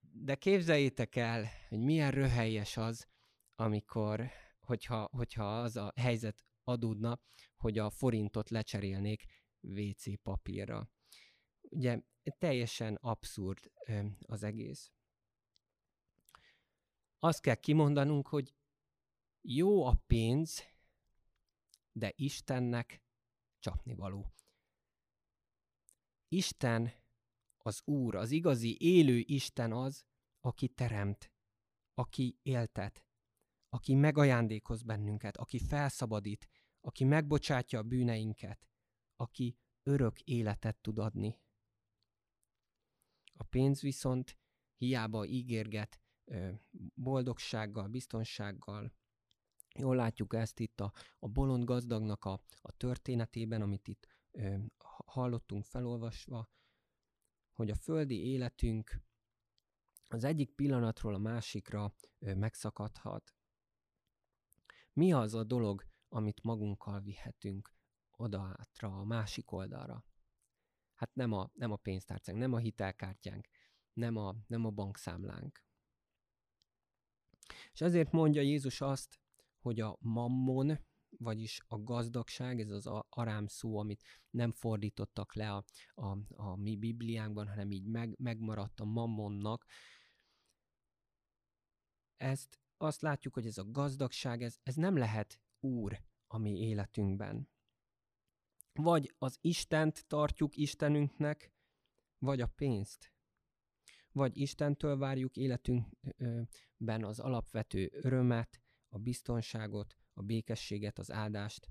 De 0.00 0.34
képzeljétek 0.34 1.16
el, 1.16 1.50
hogy 1.68 1.78
milyen 1.78 2.10
röhelyes 2.10 2.76
az, 2.76 3.06
amikor, 3.54 4.30
hogyha, 4.60 5.08
hogyha 5.12 5.60
az 5.60 5.76
a 5.76 5.92
helyzet 5.96 6.44
adódna, 6.64 7.20
hogy 7.56 7.78
a 7.78 7.90
forintot 7.90 8.50
lecserélnék 8.50 9.24
WC 9.60 10.22
papírra. 10.22 10.90
Ugye 11.60 12.00
teljesen 12.38 12.94
abszurd 12.94 13.70
az 14.20 14.42
egész. 14.42 14.92
Azt 17.24 17.40
kell 17.40 17.54
kimondanunk, 17.54 18.28
hogy 18.28 18.54
jó 19.40 19.84
a 19.84 19.94
pénz, 20.06 20.62
de 21.92 22.12
Istennek 22.16 23.02
csapnivaló. 23.58 24.32
Isten 26.28 26.92
az 27.58 27.82
Úr, 27.84 28.14
az 28.14 28.30
igazi 28.30 28.76
élő 28.80 29.18
Isten 29.18 29.72
az, 29.72 30.04
aki 30.40 30.68
teremt, 30.68 31.32
aki 31.94 32.38
éltet, 32.42 33.04
aki 33.68 33.94
megajándékoz 33.94 34.82
bennünket, 34.82 35.36
aki 35.36 35.58
felszabadít, 35.58 36.48
aki 36.80 37.04
megbocsátja 37.04 37.78
a 37.78 37.82
bűneinket, 37.82 38.68
aki 39.16 39.56
örök 39.82 40.20
életet 40.20 40.76
tud 40.76 40.98
adni. 40.98 41.40
A 43.32 43.42
pénz 43.42 43.80
viszont 43.80 44.38
hiába 44.76 45.26
ígérget 45.26 46.01
boldogsággal, 46.94 47.88
biztonsággal, 47.88 48.92
Jól 49.78 49.96
látjuk 49.96 50.34
ezt 50.34 50.60
itt 50.60 50.80
a, 50.80 50.92
a 51.18 51.28
bolond 51.28 51.64
gazdagnak 51.64 52.24
a, 52.24 52.42
a 52.60 52.72
történetében, 52.72 53.62
amit 53.62 53.88
itt 53.88 54.06
ö, 54.30 54.56
hallottunk 55.04 55.64
felolvasva, 55.64 56.50
hogy 57.52 57.70
a 57.70 57.74
földi 57.74 58.26
életünk 58.26 59.02
az 60.08 60.24
egyik 60.24 60.54
pillanatról 60.54 61.14
a 61.14 61.18
másikra 61.18 61.94
ö, 62.18 62.34
megszakadhat. 62.34 63.34
Mi 64.92 65.12
az 65.12 65.34
a 65.34 65.44
dolog, 65.44 65.86
amit 66.08 66.42
magunkkal 66.42 67.00
vihetünk 67.00 67.74
oda 68.10 68.54
átra, 68.58 68.98
a 68.98 69.04
másik 69.04 69.52
oldalra? 69.52 70.04
Hát 70.94 71.14
nem 71.14 71.32
a, 71.32 71.50
nem 71.54 71.72
a 71.72 71.76
pénztárcánk, 71.76 72.38
nem 72.38 72.52
a 72.52 72.58
hitelkártyánk, 72.58 73.48
nem 73.92 74.16
a, 74.16 74.34
nem 74.46 74.64
a 74.64 74.70
bankszámlánk. 74.70 75.64
És 77.72 77.80
ezért 77.80 78.12
mondja 78.12 78.42
Jézus 78.42 78.80
azt, 78.80 79.20
hogy 79.60 79.80
a 79.80 79.96
mammon, 80.00 80.78
vagyis 81.18 81.60
a 81.66 81.82
gazdagság, 81.82 82.60
ez 82.60 82.70
az 82.70 82.86
arám 83.08 83.46
szó, 83.46 83.78
amit 83.78 84.02
nem 84.30 84.52
fordítottak 84.52 85.34
le 85.34 85.52
a, 85.52 85.64
a, 85.94 86.18
a 86.28 86.56
mi 86.56 86.76
Bibliánkban, 86.76 87.48
hanem 87.48 87.70
így 87.70 87.86
meg, 87.86 88.14
megmaradt 88.18 88.80
a 88.80 88.84
mammonnak. 88.84 89.64
Ezt 92.16 92.60
azt 92.76 93.00
látjuk, 93.00 93.34
hogy 93.34 93.46
ez 93.46 93.58
a 93.58 93.70
gazdagság, 93.70 94.42
ez, 94.42 94.56
ez 94.62 94.74
nem 94.74 94.96
lehet 94.96 95.40
úr 95.60 96.02
a 96.26 96.38
mi 96.38 96.58
életünkben. 96.58 97.48
Vagy 98.72 99.14
az 99.18 99.38
Istent 99.40 100.06
tartjuk 100.06 100.56
Istenünknek, 100.56 101.52
vagy 102.18 102.40
a 102.40 102.46
pénzt. 102.46 103.11
Vagy 104.12 104.36
Istentől 104.36 104.96
várjuk 104.96 105.36
életünkben 105.36 107.04
az 107.04 107.20
alapvető 107.20 107.90
örömet, 107.92 108.60
a 108.88 108.98
biztonságot, 108.98 109.96
a 110.12 110.22
békességet, 110.22 110.98
az 110.98 111.10
áldást, 111.10 111.70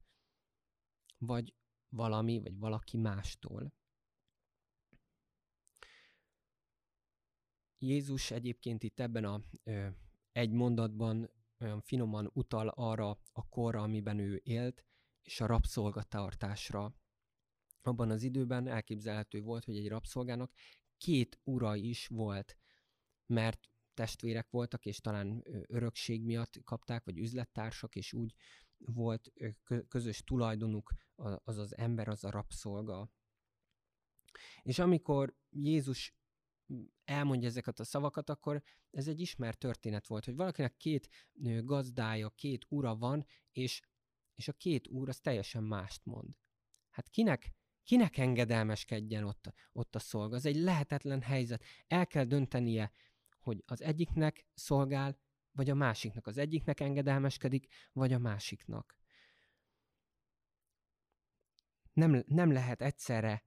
vagy 1.17 1.55
valami, 1.89 2.39
vagy 2.39 2.57
valaki 2.57 2.97
mástól. 2.97 3.73
Jézus 7.77 8.31
egyébként 8.31 8.83
itt 8.83 8.99
ebben 8.99 9.25
a 9.25 9.43
ö, 9.63 9.87
egy 10.31 10.51
mondatban 10.51 11.31
olyan 11.59 11.81
finoman 11.81 12.29
utal 12.33 12.67
arra 12.67 13.09
a 13.31 13.47
korra, 13.49 13.81
amiben 13.81 14.19
ő 14.19 14.41
élt, 14.43 14.85
és 15.21 15.41
a 15.41 15.45
rabszolgatartásra. 15.45 16.95
Abban 17.81 18.09
az 18.09 18.23
időben 18.23 18.67
elképzelhető 18.67 19.41
volt, 19.41 19.65
hogy 19.65 19.77
egy 19.77 19.87
rabszolgának 19.87 20.51
két 21.01 21.39
ura 21.43 21.75
is 21.75 22.07
volt, 22.07 22.57
mert 23.25 23.69
testvérek 23.93 24.49
voltak, 24.49 24.85
és 24.85 24.99
talán 24.99 25.43
örökség 25.67 26.23
miatt 26.23 26.63
kapták, 26.63 27.03
vagy 27.03 27.17
üzlettársak, 27.17 27.95
és 27.95 28.13
úgy 28.13 28.35
volt 28.77 29.31
közös 29.87 30.23
tulajdonuk 30.23 30.93
az 31.43 31.57
az 31.57 31.77
ember, 31.77 32.07
az 32.07 32.23
a 32.23 32.29
rabszolga. 32.29 33.11
És 34.61 34.79
amikor 34.79 35.35
Jézus 35.49 36.15
elmondja 37.03 37.47
ezeket 37.47 37.79
a 37.79 37.83
szavakat, 37.83 38.29
akkor 38.29 38.63
ez 38.89 39.07
egy 39.07 39.19
ismert 39.19 39.57
történet 39.57 40.07
volt, 40.07 40.25
hogy 40.25 40.35
valakinek 40.35 40.77
két 40.77 41.09
gazdája, 41.63 42.29
két 42.29 42.65
ura 42.69 42.95
van, 42.95 43.25
és, 43.51 43.81
és 44.35 44.47
a 44.47 44.53
két 44.53 44.87
úr 44.87 45.09
az 45.09 45.19
teljesen 45.19 45.63
mást 45.63 46.05
mond. 46.05 46.35
Hát 46.89 47.09
kinek, 47.09 47.53
kinek 47.83 48.17
engedelmeskedjen 48.17 49.23
ott, 49.23 49.53
ott 49.71 49.95
a 49.95 49.99
szolga? 49.99 50.35
Az 50.35 50.45
egy 50.45 50.55
lehetetlen 50.55 51.21
helyzet. 51.21 51.63
El 51.87 52.07
kell 52.07 52.23
döntenie, 52.23 52.91
hogy 53.39 53.63
az 53.65 53.81
egyiknek 53.81 54.45
szolgál, 54.53 55.19
vagy 55.51 55.69
a 55.69 55.75
másiknak. 55.75 56.27
Az 56.27 56.37
egyiknek 56.37 56.79
engedelmeskedik, 56.79 57.67
vagy 57.93 58.13
a 58.13 58.19
másiknak. 58.19 58.99
Nem, 61.93 62.23
nem 62.25 62.51
lehet 62.51 62.81
egyszerre 62.81 63.43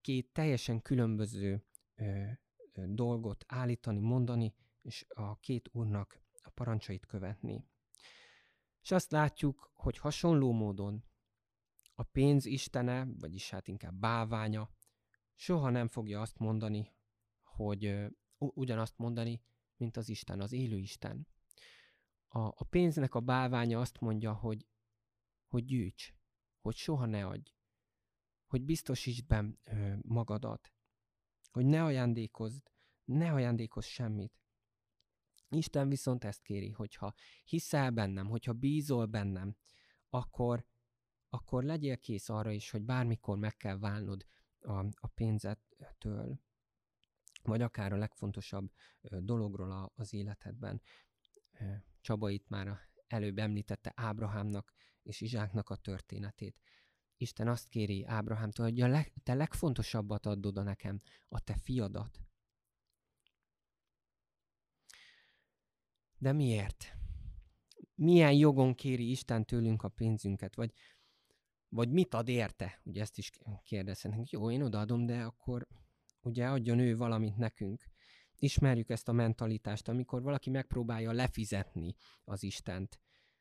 két 0.00 0.32
teljesen 0.32 0.82
különböző 0.82 1.64
ö, 1.94 2.24
ö, 2.72 2.84
dolgot 2.86 3.44
állítani, 3.48 3.98
mondani, 3.98 4.54
és 4.82 5.06
a 5.08 5.38
két 5.38 5.68
úrnak 5.72 6.20
a 6.42 6.50
parancsait 6.50 7.06
követni. 7.06 7.64
És 8.82 8.90
azt 8.90 9.10
látjuk, 9.10 9.70
hogy 9.74 9.98
hasonló 9.98 10.52
módon 10.52 11.04
a 11.98 12.02
pénz 12.02 12.44
istene, 12.44 13.06
vagyis 13.18 13.50
hát 13.50 13.68
inkább 13.68 13.94
báványa, 13.94 14.70
soha 15.34 15.70
nem 15.70 15.88
fogja 15.88 16.20
azt 16.20 16.38
mondani, 16.38 16.94
hogy 17.42 18.06
ugyanazt 18.38 18.98
mondani, 18.98 19.42
mint 19.76 19.96
az 19.96 20.08
Isten, 20.08 20.40
az 20.40 20.52
élő 20.52 20.78
Isten. 20.78 21.28
A, 22.28 22.38
a 22.38 22.64
pénznek 22.70 23.14
a 23.14 23.20
bálványa 23.20 23.80
azt 23.80 24.00
mondja, 24.00 24.32
hogy, 24.32 24.66
hogy 25.46 25.64
gyűjts, 25.64 26.14
hogy 26.60 26.74
soha 26.74 27.06
ne 27.06 27.26
adj, 27.26 27.50
hogy 28.46 28.64
biztosítsd 28.64 29.26
be 29.26 29.44
magadat, 30.02 30.72
hogy 31.50 31.66
ne 31.66 31.84
ajándékozd, 31.84 32.70
ne 33.04 33.32
ajándékozz 33.32 33.86
semmit. 33.86 34.40
Isten 35.48 35.88
viszont 35.88 36.24
ezt 36.24 36.42
kéri, 36.42 36.70
hogyha 36.70 37.14
hiszel 37.44 37.90
bennem, 37.90 38.26
hogyha 38.26 38.52
bízol 38.52 39.06
bennem, 39.06 39.56
akkor, 40.08 40.66
akkor 41.36 41.64
legyél 41.64 41.98
kész 41.98 42.28
arra 42.28 42.50
is, 42.50 42.70
hogy 42.70 42.82
bármikor 42.82 43.38
meg 43.38 43.56
kell 43.56 43.78
válnod 43.78 44.26
a, 44.58 44.78
a 44.78 45.06
pénzettől 45.14 46.40
vagy 47.42 47.62
akár 47.62 47.92
a 47.92 47.96
legfontosabb 47.96 48.70
dologról 49.00 49.92
az 49.94 50.12
életedben. 50.12 50.82
Csaba 52.00 52.30
itt 52.30 52.48
már 52.48 52.78
előbb 53.06 53.38
említette 53.38 53.92
Ábrahámnak 53.96 54.72
és 55.02 55.20
Izsáknak 55.20 55.70
a 55.70 55.76
történetét. 55.76 56.60
Isten 57.16 57.48
azt 57.48 57.68
kéri 57.68 58.04
Ábrahámtól, 58.04 58.66
hogy 58.66 58.80
a 58.80 58.88
leg, 58.88 59.12
te 59.22 59.34
legfontosabbat 59.34 60.26
add 60.26 60.46
oda 60.46 60.62
nekem, 60.62 61.00
a 61.28 61.40
te 61.40 61.56
fiadat. 61.56 62.20
De 66.18 66.32
miért? 66.32 66.96
Milyen 67.94 68.32
jogon 68.32 68.74
kéri 68.74 69.10
Isten 69.10 69.44
tőlünk 69.44 69.82
a 69.82 69.88
pénzünket? 69.88 70.54
Vagy, 70.54 70.72
vagy 71.68 71.90
mit 71.90 72.14
ad 72.14 72.28
érte? 72.28 72.80
Ugye 72.84 73.00
ezt 73.00 73.18
is 73.18 73.30
kérdezhetnénk. 73.62 74.30
Jó, 74.30 74.50
én 74.50 74.62
odaadom, 74.62 75.06
de 75.06 75.22
akkor 75.22 75.66
ugye 76.20 76.48
adjon 76.48 76.78
ő 76.78 76.96
valamit 76.96 77.36
nekünk. 77.36 77.84
Ismerjük 78.38 78.90
ezt 78.90 79.08
a 79.08 79.12
mentalitást, 79.12 79.88
amikor 79.88 80.22
valaki 80.22 80.50
megpróbálja 80.50 81.12
lefizetni 81.12 81.94
az 82.24 82.42
Istent. 82.42 83.00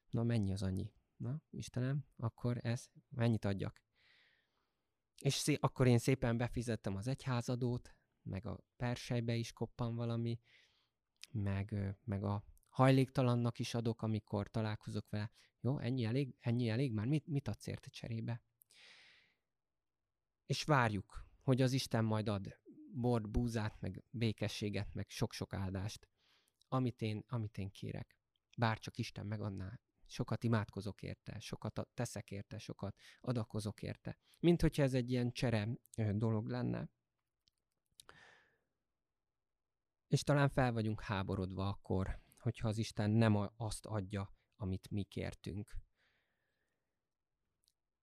Na, 0.10 0.24
mennyi 0.24 0.52
az 0.52 0.62
annyi? 0.62 0.92
Na, 1.16 1.42
Istenem, 1.50 2.06
akkor 2.18 2.58
ez, 2.62 2.88
mennyit 3.10 3.46
adjak? 3.46 3.82
És 5.22 5.34
szé- 5.34 5.64
akkor 5.64 5.88
én 5.88 5.98
szépen 5.98 6.38
befizettem 6.38 6.96
az 6.96 7.08
egyházadót, 7.08 7.96
meg 8.22 8.46
a 8.46 8.64
persejbe 8.76 9.36
is 9.36 9.54
koppan 9.54 9.96
valami, 9.96 10.40
meg, 11.32 11.98
meg 12.04 12.24
a 12.24 12.44
hajléktalannak 12.76 13.60
is 13.60 13.74
adok, 13.74 14.02
amikor 14.02 14.52
találkozok 14.52 15.10
vele. 15.10 15.32
Jó, 15.60 15.80
ennyi 15.80 16.04
elég? 16.04 16.36
Ennyi 16.40 16.70
elég? 16.70 16.94
Már 16.94 17.06
mit, 17.06 17.28
mit 17.28 17.48
adsz 17.48 17.68
érte 17.68 17.90
cserébe? 17.90 18.42
És 20.46 20.64
várjuk, 20.64 21.26
hogy 21.42 21.62
az 21.62 21.72
Isten 21.72 22.06
majd 22.06 22.28
ad 22.28 22.60
bort, 22.94 23.30
búzát, 23.30 23.82
meg 23.82 24.04
békességet, 24.10 24.94
meg 24.94 25.10
sok-sok 25.10 25.54
áldást, 25.54 26.10
amit 26.68 27.02
én, 27.02 27.24
amit 27.28 27.58
én 27.58 27.72
kérek. 27.72 28.18
Bár 28.58 28.80
csak 28.80 28.98
Isten 28.98 29.26
megadná, 29.26 29.80
sokat 30.06 30.44
imádkozok 30.44 31.02
érte, 31.02 31.40
sokat 31.40 31.88
teszek 31.94 32.32
érte, 32.32 32.58
sokat 32.58 32.96
adakozok 33.22 33.82
érte. 33.82 34.18
Mint 34.40 34.62
hogyha 34.62 34.84
ez 34.84 34.94
egy 34.94 35.12
ilyen 35.12 35.32
csere 35.32 35.68
dolog 36.12 36.48
lenne. 36.48 36.90
És 40.08 40.24
talán 40.24 40.50
fel 40.50 40.72
vagyunk 40.72 41.02
háborodva 41.02 41.68
akkor, 41.68 42.24
hogyha 42.46 42.68
az 42.68 42.78
Isten 42.78 43.10
nem 43.10 43.50
azt 43.56 43.86
adja, 43.86 44.34
amit 44.56 44.90
mi 44.90 45.04
kértünk. 45.04 45.76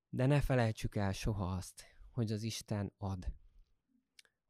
De 0.08 0.26
ne 0.26 0.40
felejtsük 0.40 0.96
el 0.96 1.12
soha 1.12 1.54
azt, 1.54 1.84
hogy 2.10 2.32
az 2.32 2.42
Isten 2.42 2.92
ad 2.96 3.40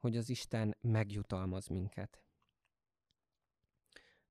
hogy 0.03 0.17
az 0.17 0.29
Isten 0.29 0.77
megjutalmaz 0.81 1.67
minket. 1.67 2.25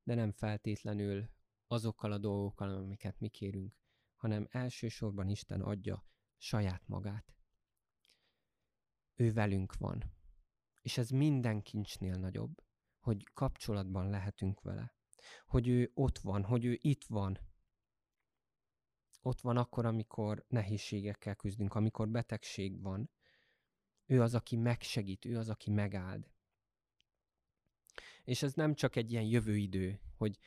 De 0.04 0.13
nem 0.13 0.32
feltétlenül 0.32 1.30
azokkal 1.67 2.12
a 2.12 2.17
dolgokkal, 2.17 2.69
amiket 2.69 3.19
mi 3.19 3.30
kérünk, 3.30 3.76
hanem 4.15 4.47
elsősorban 4.50 5.30
Isten 5.30 5.62
adja 5.62 6.06
saját 6.38 6.88
magát. 6.88 7.36
Ő 9.15 9.34
velünk 9.34 9.78
van. 9.78 10.13
És 10.82 10.97
ez 10.97 11.10
minden 11.10 11.62
kincsnél 11.62 12.15
nagyobb, 12.15 12.63
hogy 13.00 13.24
kapcsolatban 13.24 14.10
lehetünk 14.10 14.62
vele. 14.62 14.95
Hogy 15.45 15.67
ő 15.67 15.91
ott 15.93 16.17
van, 16.17 16.43
hogy 16.43 16.65
ő 16.65 16.77
itt 16.81 17.03
van. 17.03 17.39
Ott 19.21 19.41
van 19.41 19.57
akkor, 19.57 19.86
amikor 19.86 20.45
nehézségekkel 20.47 21.36
küzdünk, 21.36 21.75
amikor 21.75 22.10
betegség 22.10 22.81
van, 22.81 23.10
ő 24.05 24.21
az, 24.21 24.36
aki 24.36 24.55
megsegít, 24.55 25.25
ő 25.25 25.38
az, 25.38 25.49
aki 25.49 25.71
megáld. 25.71 26.31
És 28.23 28.43
ez 28.43 28.53
nem 28.53 28.73
csak 28.73 28.95
egy 28.95 29.12
ilyen 29.12 29.23
jövőidő, 29.23 30.01
hogy 30.17 30.38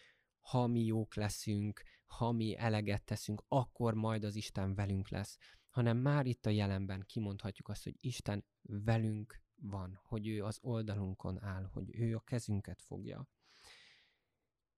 ha 0.41 0.67
mi 0.67 0.85
jók 0.85 1.15
leszünk, 1.15 1.83
ha 2.07 2.33
mi 2.33 2.57
eleget 2.57 3.05
teszünk, 3.05 3.45
akkor 3.49 3.95
majd 3.95 4.25
az 4.25 4.35
Isten 4.35 4.75
velünk 4.75 5.09
lesz, 5.09 5.39
hanem 5.69 5.99
már 5.99 6.27
itt 6.27 6.47
a 6.47 6.51
jelenben 6.51 7.05
kimondhatjuk 7.07 7.69
azt, 7.69 7.85
hogy 7.85 7.97
Isten 7.99 8.45
velünk 8.63 9.43
van, 9.55 10.01
hogy 10.03 10.27
ő 10.27 10.45
az 10.45 10.59
oldalunkon 10.63 11.43
áll, 11.43 11.65
hogy 11.65 11.95
ő 11.95 12.15
a 12.15 12.21
kezünket 12.21 12.83
fogja. 12.83 13.29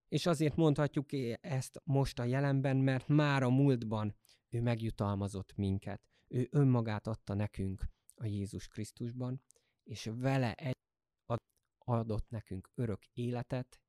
És 0.08 0.26
azért 0.26 0.56
mondhatjuk 0.56 1.12
ezt 1.40 1.80
most 1.84 2.18
a 2.18 2.24
jelenben, 2.24 2.76
mert 2.76 3.08
már 3.08 3.42
a 3.42 3.50
múltban 3.50 4.16
ő 4.48 4.60
megjutalmazott 4.60 5.56
minket. 5.56 6.02
Ő 6.28 6.48
önmagát 6.50 7.06
adta 7.06 7.34
nekünk, 7.34 7.84
a 8.14 8.26
Jézus 8.26 8.68
Krisztusban, 8.68 9.42
és 9.82 10.10
vele 10.14 10.54
egy 10.54 10.74
adott 11.78 12.28
nekünk 12.28 12.70
örök 12.74 13.04
életet 13.12 13.80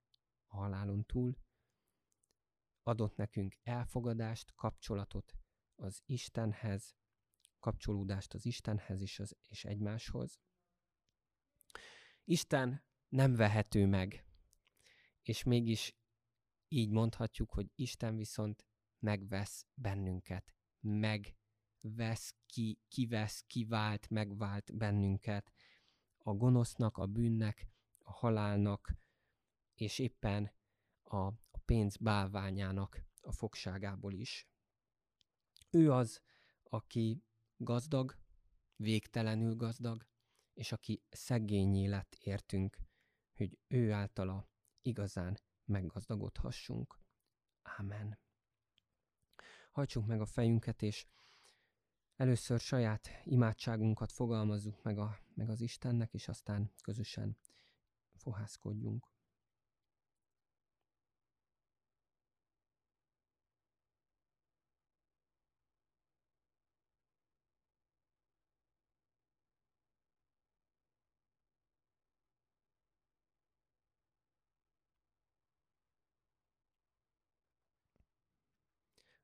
a 0.48 0.56
halálon 0.58 1.06
túl, 1.06 1.38
adott 2.84 3.16
nekünk 3.16 3.56
elfogadást, 3.64 4.54
kapcsolatot 4.56 5.34
az 5.76 6.02
Istenhez, 6.06 6.96
kapcsolódást 7.60 8.34
az 8.34 8.46
Istenhez 8.46 9.02
és, 9.02 9.20
az, 9.20 9.38
és 9.48 9.66
egymáshoz. 9.66 10.40
Isten 12.24 12.86
nem 13.08 13.36
vehető 13.36 13.86
meg, 13.86 14.26
és 15.22 15.44
mégis 15.44 15.97
így 16.68 16.90
mondhatjuk, 16.90 17.52
hogy 17.52 17.72
Isten 17.76 18.16
viszont 18.16 18.66
megvesz 19.00 19.66
bennünket, 19.74 20.54
megvesz, 20.80 22.36
ki, 22.46 22.80
kivesz, 22.88 23.44
kivált, 23.48 24.10
megvált 24.10 24.76
bennünket 24.78 25.52
a 26.18 26.34
gonosznak, 26.34 26.98
a 26.98 27.06
bűnnek, 27.06 27.68
a 27.98 28.12
halálnak, 28.12 28.96
és 29.74 30.00
éppen 30.00 30.52
a, 31.04 31.18
a 31.26 31.60
pénz 31.66 31.98
bálványának 31.98 33.06
a 33.22 33.32
fogságából 33.32 34.14
is. 34.14 34.48
Ő 35.70 35.92
az, 35.92 36.22
aki 36.64 37.24
gazdag, 37.58 38.18
végtelenül 38.76 39.56
gazdag, 39.56 40.08
és 40.54 40.72
aki 40.72 41.04
szegényé 41.10 41.86
lett 41.86 42.16
értünk, 42.16 42.78
hogy 43.34 43.58
ő 43.68 43.92
általa 43.92 44.50
igazán 44.82 45.40
meggazdagodhassunk. 45.68 47.00
Ámen. 47.62 48.20
Hajtsunk 49.72 50.08
meg 50.08 50.22
a 50.22 50.26
fejünket, 50.26 50.82
és 50.82 51.08
először 52.16 52.60
saját 52.60 53.10
imádságunkat 53.24 54.12
fogalmazzuk 54.12 54.84
meg, 54.84 54.98
a, 54.98 55.18
meg 55.34 55.50
az 55.50 55.62
Istennek, 55.62 56.14
és 56.14 56.28
aztán 56.28 56.72
közösen 56.82 57.38
fohászkodjunk. 58.16 59.17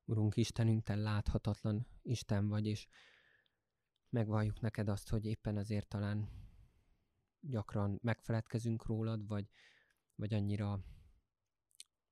Urunk 0.06 0.38
Istenünk, 0.38 0.84
Te 0.84 0.96
láthatatlan 0.96 1.88
Isten 2.02 2.48
vagy, 2.48 2.66
és 2.66 2.88
megvalljuk 4.10 4.60
neked 4.60 4.88
azt, 4.88 5.10
hogy 5.10 5.26
éppen 5.26 5.58
azért 5.58 5.88
talán 5.88 6.30
gyakran 7.39 8.00
megfeledkezünk 8.02 8.86
rólad, 8.86 9.28
vagy, 9.28 9.50
vagy 10.16 10.34
annyira 10.34 10.84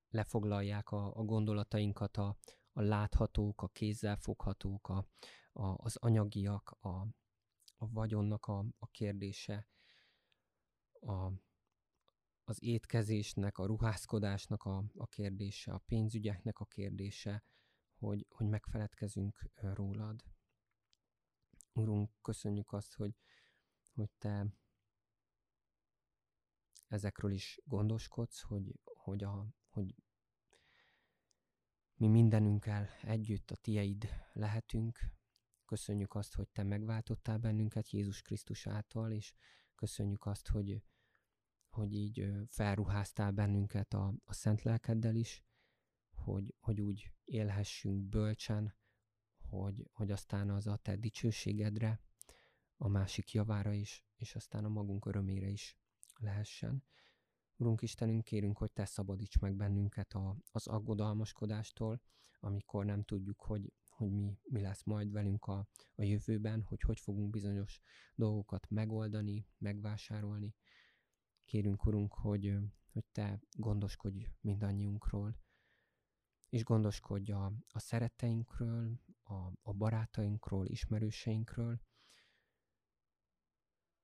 lefoglalják 0.08 0.90
a, 0.90 1.16
a 1.16 1.22
gondolatainkat 1.24 2.16
a, 2.16 2.36
a 2.72 2.80
láthatók, 2.80 3.62
a 3.62 3.68
kézzel 3.68 4.16
foghatók, 4.16 4.88
a, 4.88 5.06
a, 5.52 5.66
az 5.66 5.96
anyagiak, 5.96 6.70
a, 6.70 6.88
a 7.76 7.88
vagyonnak 7.88 8.46
a, 8.46 8.66
a 8.78 8.86
kérdése, 8.86 9.68
a, 11.00 11.32
az 12.44 12.62
étkezésnek, 12.62 13.58
a 13.58 13.66
ruházkodásnak 13.66 14.62
a, 14.62 14.84
a 14.94 15.06
kérdése, 15.06 15.72
a 15.72 15.78
pénzügyeknek 15.78 16.58
a 16.58 16.64
kérdése, 16.64 17.44
hogy, 18.06 18.26
hogy 18.28 18.46
megfeledkezünk 18.46 19.50
rólad. 19.54 20.24
Urunk, 21.72 22.10
köszönjük 22.22 22.72
azt, 22.72 22.94
hogy, 22.94 23.16
hogy 23.94 24.10
Te 24.18 24.46
ezekről 26.86 27.32
is 27.32 27.60
gondoskodsz, 27.64 28.40
hogy, 28.40 28.80
hogy, 28.84 29.24
a, 29.24 29.46
hogy 29.68 29.94
mi 31.94 32.08
mindenünkkel 32.08 32.88
együtt 33.02 33.50
a 33.50 33.56
Tieid 33.56 34.08
lehetünk. 34.32 34.98
Köszönjük 35.64 36.14
azt, 36.14 36.34
hogy 36.34 36.48
Te 36.48 36.62
megváltottál 36.62 37.38
bennünket 37.38 37.90
Jézus 37.90 38.22
Krisztus 38.22 38.66
által, 38.66 39.12
és 39.12 39.34
köszönjük 39.74 40.26
azt, 40.26 40.48
hogy, 40.48 40.82
hogy 41.68 41.94
így 41.94 42.30
felruháztál 42.46 43.30
bennünket 43.30 43.94
a, 43.94 44.14
a 44.24 44.32
szent 44.32 44.62
lelkeddel 44.62 45.14
is, 45.14 45.44
hogy, 46.24 46.54
hogy 46.60 46.80
úgy 46.80 47.12
élhessünk 47.24 48.08
bölcsen, 48.08 48.74
hogy, 49.36 49.88
hogy 49.92 50.10
aztán 50.10 50.50
az 50.50 50.66
a 50.66 50.76
te 50.76 50.96
dicsőségedre, 50.96 52.00
a 52.76 52.88
másik 52.88 53.32
javára 53.32 53.72
is, 53.72 54.04
és 54.16 54.34
aztán 54.34 54.64
a 54.64 54.68
magunk 54.68 55.06
örömére 55.06 55.48
is 55.48 55.78
lehessen. 56.16 56.84
Urunk 57.56 57.82
Istenünk, 57.82 58.24
kérünk, 58.24 58.58
hogy 58.58 58.72
Te 58.72 58.84
szabadíts 58.84 59.38
meg 59.38 59.56
bennünket 59.56 60.12
a, 60.12 60.36
az 60.50 60.66
aggodalmaskodástól, 60.66 62.02
amikor 62.40 62.84
nem 62.84 63.02
tudjuk, 63.02 63.40
hogy, 63.40 63.72
hogy 63.88 64.12
mi, 64.12 64.38
mi 64.42 64.60
lesz 64.60 64.82
majd 64.82 65.12
velünk 65.12 65.46
a, 65.46 65.68
a 65.94 66.02
jövőben, 66.02 66.62
hogy 66.62 66.80
hogy 66.80 67.00
fogunk 67.00 67.30
bizonyos 67.30 67.80
dolgokat 68.14 68.70
megoldani, 68.70 69.46
megvásárolni. 69.58 70.54
Kérünk, 71.44 71.86
Urunk, 71.86 72.14
hogy, 72.14 72.56
hogy 72.92 73.04
Te 73.12 73.40
gondoskodj 73.56 74.26
mindannyiunkról, 74.40 75.36
és 76.52 76.64
gondoskodj 76.64 77.32
a, 77.32 77.52
a 77.68 77.78
szeretteinkről, 77.78 79.00
a, 79.22 79.52
a 79.62 79.72
barátainkról, 79.72 80.66
ismerőseinkről, 80.66 81.80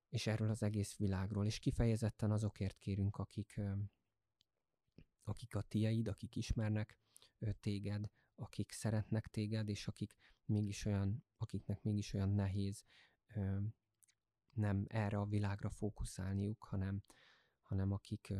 és 0.08 0.26
erről 0.26 0.50
az 0.50 0.62
egész 0.62 0.96
világról, 0.96 1.46
és 1.46 1.58
kifejezetten 1.58 2.30
azokért 2.30 2.78
kérünk, 2.78 3.16
akik, 3.16 3.60
akik 5.22 5.54
a 5.54 5.62
tieid, 5.62 6.08
akik 6.08 6.36
ismernek 6.36 6.98
téged, 7.60 8.10
akik 8.34 8.72
szeretnek 8.72 9.26
téged, 9.26 9.68
és 9.68 9.86
akik 9.86 10.14
mégis 10.44 10.84
olyan, 10.84 11.24
akiknek 11.36 11.82
mégis 11.82 12.12
olyan 12.12 12.30
nehéz 12.30 12.84
nem 14.50 14.84
erre 14.86 15.18
a 15.18 15.26
világra 15.26 15.70
fókuszálniuk, 15.70 16.64
hanem, 16.64 17.02
hanem 17.60 17.92
akik, 17.92 18.32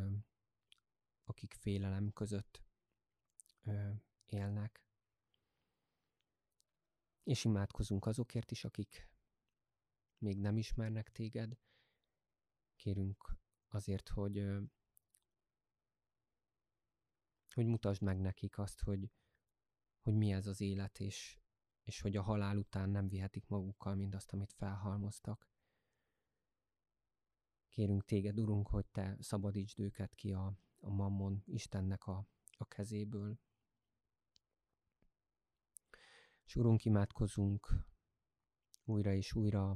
akik 1.23 1.53
félelem 1.53 2.11
között 2.11 2.67
élnek. 4.25 4.83
És 7.23 7.43
imádkozunk 7.43 8.05
azokért 8.05 8.51
is, 8.51 8.63
akik 8.63 9.09
még 10.17 10.39
nem 10.39 10.57
ismernek 10.57 11.09
téged. 11.09 11.57
Kérünk 12.75 13.37
azért, 13.67 14.09
hogy, 14.09 14.45
hogy 17.53 17.65
mutasd 17.65 18.01
meg 18.01 18.19
nekik 18.19 18.57
azt, 18.57 18.81
hogy, 18.81 19.11
hogy 20.01 20.13
mi 20.13 20.31
ez 20.31 20.47
az 20.47 20.61
élet, 20.61 20.99
és, 20.99 21.39
és 21.83 22.01
hogy 22.01 22.15
a 22.15 22.21
halál 22.21 22.57
után 22.57 22.89
nem 22.89 23.07
vihetik 23.07 23.47
magukkal 23.47 23.95
mindazt, 23.95 24.33
amit 24.33 24.53
felhalmoztak. 24.53 25.49
Kérünk 27.69 28.05
téged, 28.05 28.39
Urunk, 28.39 28.67
hogy 28.67 28.85
te 28.87 29.17
szabadítsd 29.19 29.79
őket 29.79 30.15
ki 30.15 30.33
a, 30.33 30.57
a 30.79 30.89
mammon 30.89 31.43
Istennek 31.45 32.07
a, 32.07 32.27
a 32.57 32.65
kezéből, 32.65 33.39
és 36.49 36.55
Urunk, 36.55 36.85
imádkozunk 36.85 37.69
újra 38.83 39.13
és 39.13 39.33
újra 39.33 39.69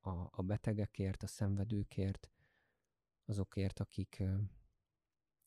a, 0.00 0.10
a 0.30 0.42
betegekért, 0.42 1.22
a 1.22 1.26
szenvedőkért, 1.26 2.30
azokért, 3.24 3.80
akik 3.80 4.22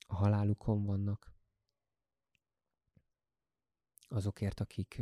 a 0.07 0.15
halálukon 0.15 0.83
vannak, 0.83 1.33
azokért, 4.07 4.59
akik 4.59 5.01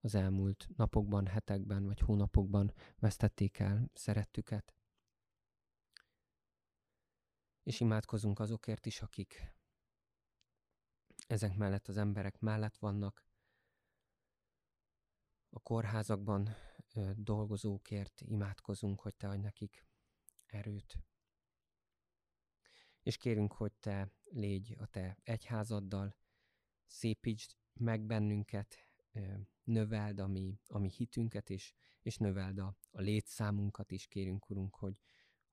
az 0.00 0.14
elmúlt 0.14 0.68
napokban, 0.76 1.26
hetekben 1.26 1.84
vagy 1.84 2.00
hónapokban 2.00 2.72
vesztették 2.98 3.58
el 3.58 3.90
szerettüket. 3.94 4.74
És 7.62 7.80
imádkozunk 7.80 8.38
azokért 8.38 8.86
is, 8.86 9.02
akik 9.02 9.54
ezek 11.26 11.56
mellett 11.56 11.88
az 11.88 11.96
emberek 11.96 12.38
mellett 12.38 12.76
vannak, 12.76 13.30
a 15.54 15.60
kórházakban 15.60 16.48
dolgozókért 17.14 18.20
imádkozunk, 18.20 19.00
hogy 19.00 19.14
Te 19.14 19.28
adj 19.28 19.40
nekik 19.40 19.86
erőt. 20.46 20.98
És 23.02 23.16
kérünk, 23.16 23.52
hogy 23.52 23.72
Te 23.72 24.12
légy 24.24 24.76
a 24.78 24.86
Te 24.86 25.18
egyházaddal, 25.22 26.16
szépítsd 26.86 27.56
meg 27.72 28.06
bennünket, 28.06 28.76
növeld 29.64 30.18
a 30.18 30.26
mi, 30.26 30.60
a 30.66 30.78
mi 30.78 30.90
hitünket, 30.90 31.50
és, 31.50 31.74
és 32.02 32.16
növeld 32.16 32.58
a, 32.58 32.76
a 32.90 33.00
létszámunkat 33.00 33.90
is, 33.90 34.06
kérünk, 34.06 34.50
Urunk, 34.50 34.74
hogy, 34.74 35.00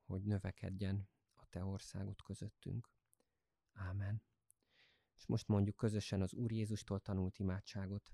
hogy 0.04 0.24
növekedjen 0.24 1.10
a 1.34 1.46
Te 1.46 1.64
országod 1.64 2.22
közöttünk. 2.22 2.90
Ámen. 3.72 4.22
És 5.16 5.26
most 5.26 5.48
mondjuk 5.48 5.76
közösen 5.76 6.22
az 6.22 6.34
Úr 6.34 6.52
Jézustól 6.52 7.00
tanult 7.00 7.40
imádságot. 7.40 8.14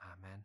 Amen. 0.00 0.44